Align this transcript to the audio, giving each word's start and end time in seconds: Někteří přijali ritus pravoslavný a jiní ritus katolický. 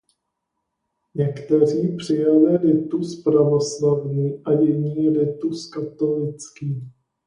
Někteří 1.15 1.95
přijali 1.97 2.57
ritus 2.57 3.23
pravoslavný 3.23 4.43
a 4.45 4.51
jiní 4.51 5.09
ritus 5.09 5.67
katolický. 5.69 6.91